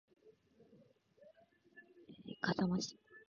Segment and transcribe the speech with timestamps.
[2.41, 2.97] 笠間市